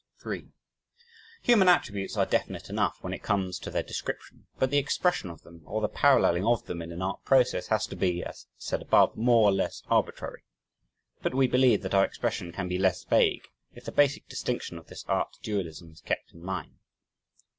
3 0.19 0.49
Human 1.43 1.67
attributes 1.69 2.17
are 2.17 2.25
definite 2.25 2.71
enough 2.71 2.97
when 3.01 3.13
it 3.13 3.21
comes 3.21 3.59
to 3.59 3.69
their 3.69 3.83
description, 3.83 4.47
but 4.57 4.71
the 4.71 4.79
expression 4.79 5.29
of 5.29 5.43
them, 5.43 5.61
or 5.63 5.79
the 5.79 5.87
paralleling 5.87 6.43
of 6.43 6.65
them 6.65 6.81
in 6.81 6.91
an 6.91 7.03
art 7.03 7.23
process, 7.23 7.67
has 7.67 7.85
to 7.85 7.95
be, 7.95 8.23
as 8.23 8.47
said 8.57 8.81
above, 8.81 9.15
more 9.15 9.47
or 9.47 9.51
less 9.51 9.83
arbitrary, 9.91 10.41
but 11.21 11.35
we 11.35 11.45
believe 11.45 11.83
that 11.83 11.91
their 11.91 12.03
expression 12.03 12.51
can 12.51 12.67
be 12.67 12.79
less 12.79 13.03
vague 13.03 13.47
if 13.75 13.85
the 13.85 13.91
basic 13.91 14.27
distinction 14.27 14.79
of 14.79 14.87
this 14.87 15.05
art 15.07 15.37
dualism 15.43 15.91
is 15.91 16.01
kept 16.01 16.33
in 16.33 16.41
mind. 16.43 16.79